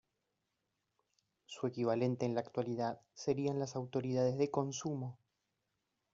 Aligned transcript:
Su 1.45 1.67
equivalente 1.67 2.25
en 2.25 2.33
la 2.33 2.39
actualidad 2.41 2.99
serían 3.13 3.59
las 3.59 3.75
autoridades 3.75 4.35
de 4.39 4.49
consumo. 4.49 5.19